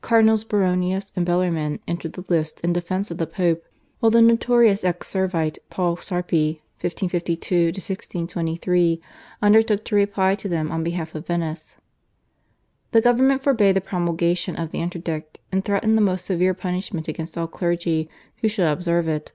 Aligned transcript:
Cardinals 0.00 0.42
Baronius 0.42 1.12
and 1.16 1.26
Bellarmine 1.26 1.80
entered 1.86 2.14
the 2.14 2.24
lists 2.30 2.62
in 2.62 2.72
defence 2.72 3.10
of 3.10 3.18
the 3.18 3.26
Pope, 3.26 3.62
while 4.00 4.08
the 4.08 4.22
notorious 4.22 4.84
ex 4.84 5.12
Servite, 5.12 5.58
Paul 5.68 5.98
Sarpi 5.98 6.62
(1552 6.80 7.66
1623), 7.72 9.02
undertook 9.42 9.84
to 9.84 9.94
reply 9.94 10.34
to 10.34 10.48
them 10.48 10.72
on 10.72 10.82
behalf 10.82 11.14
of 11.14 11.26
Venice. 11.26 11.76
The 12.92 13.02
government 13.02 13.42
forbade 13.42 13.76
the 13.76 13.82
promulgation 13.82 14.56
of 14.56 14.70
the 14.70 14.80
interdict, 14.80 15.40
and 15.52 15.62
threatened 15.62 15.98
the 15.98 16.00
most 16.00 16.24
severe 16.24 16.54
punishment 16.54 17.06
against 17.06 17.36
all 17.36 17.46
clergy 17.46 18.08
who 18.40 18.48
should 18.48 18.66
observe 18.68 19.06
it. 19.06 19.32